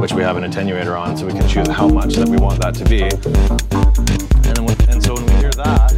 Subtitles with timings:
[0.00, 2.60] which we have an attenuator on, so we can choose how much that we want
[2.60, 3.02] that to be.
[3.02, 5.90] And, then, and so when we hear that,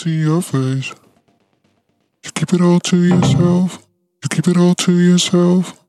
[0.00, 0.94] see your face.
[2.24, 3.86] You keep it all to yourself.
[4.22, 5.79] You keep it all to yourself.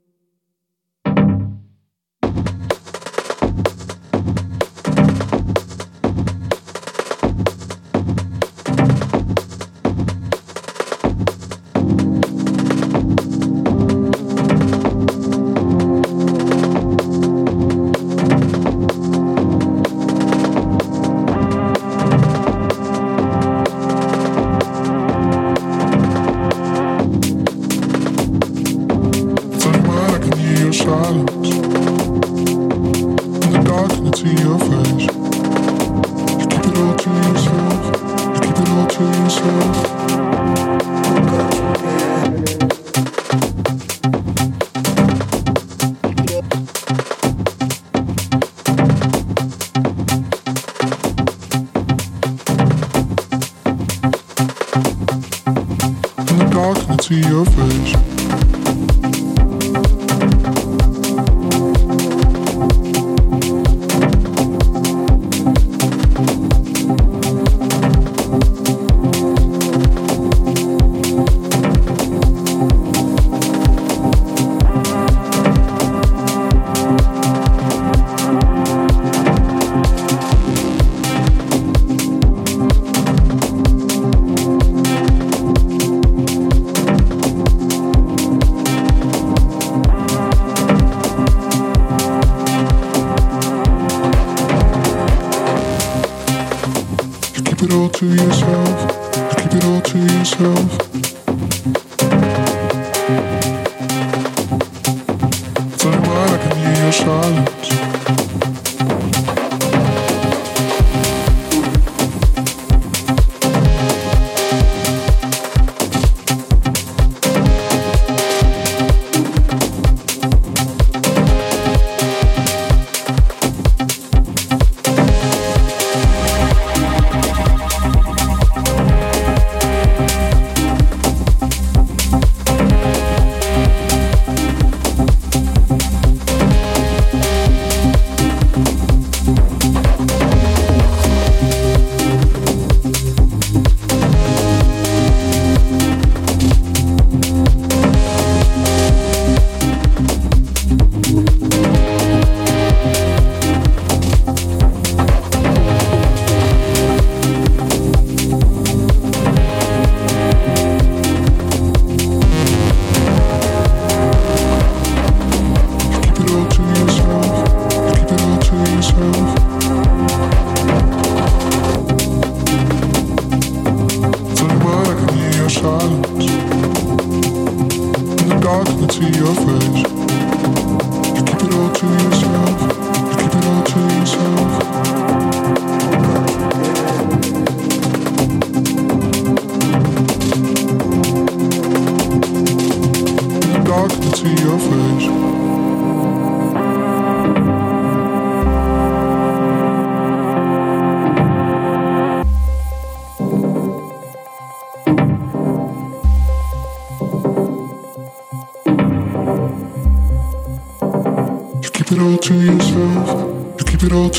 [57.11, 58.10] Your face.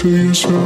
[0.02, 0.61] to yourself.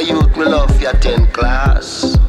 [0.00, 2.27] Youth me love your 10 class.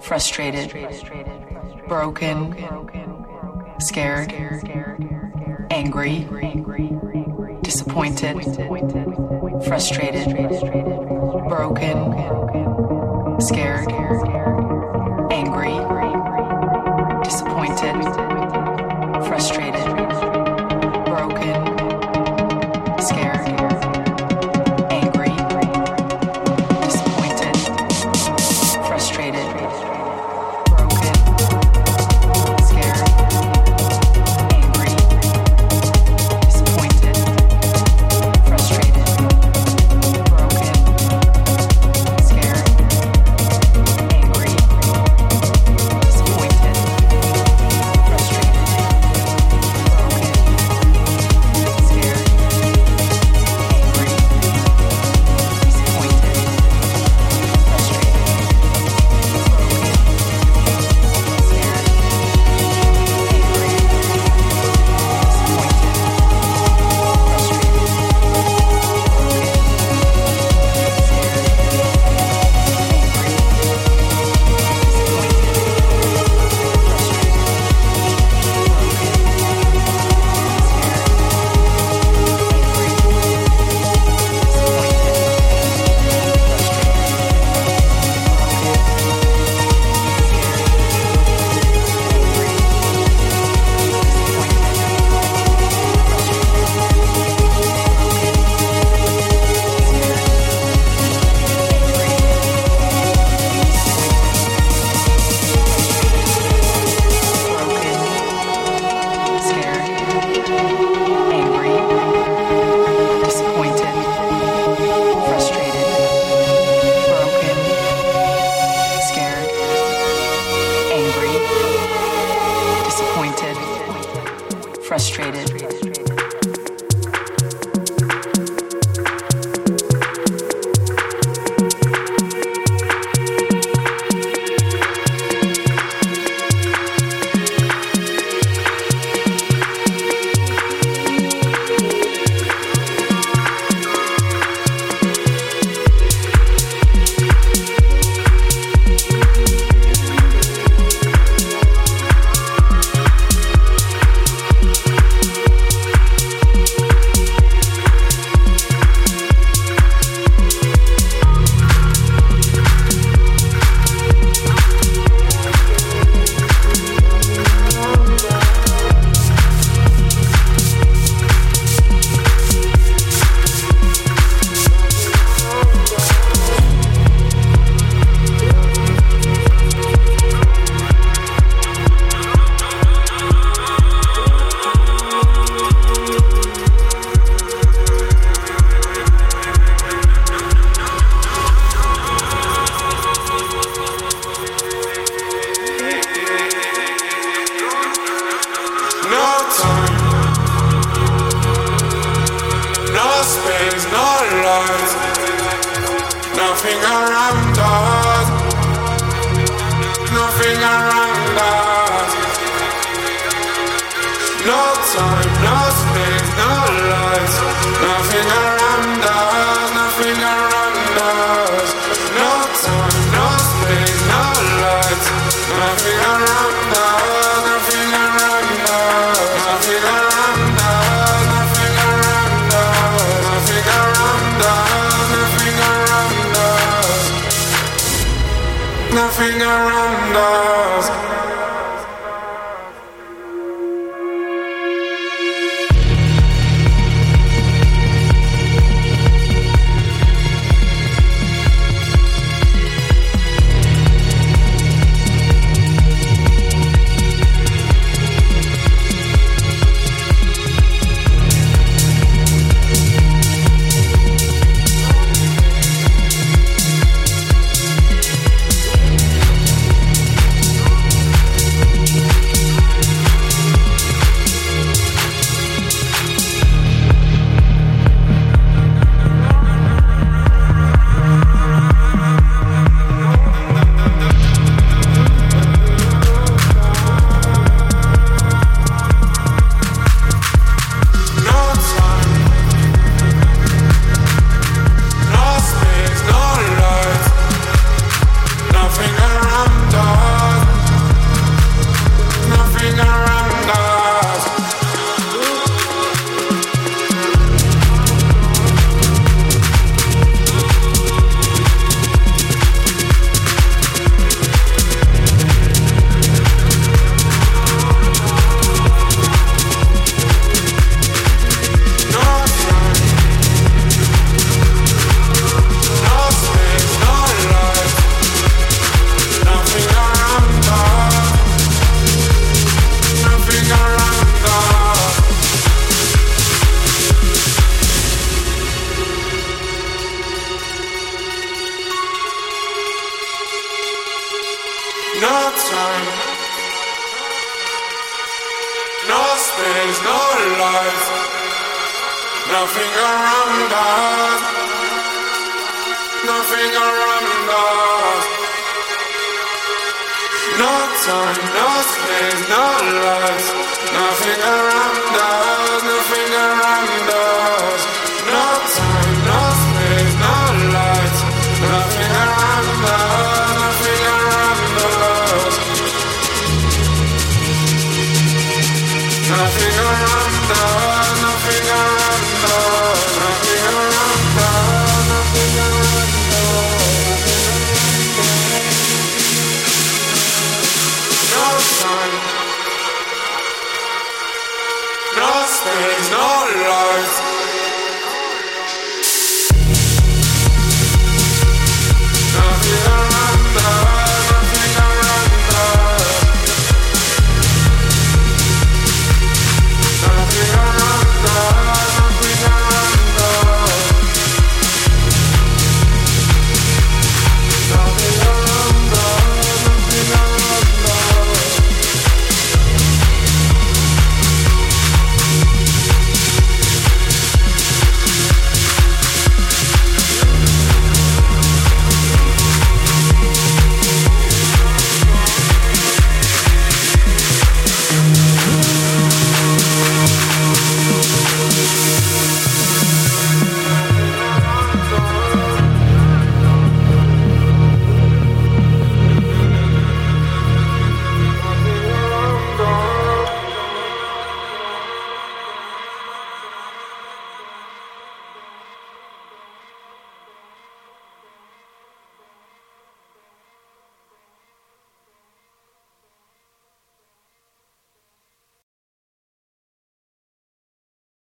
[0.00, 0.72] Frustrated,
[1.88, 2.54] broken,
[3.78, 4.32] scared,
[5.70, 6.28] angry,
[7.62, 8.42] disappointed,
[9.64, 10.33] frustrated,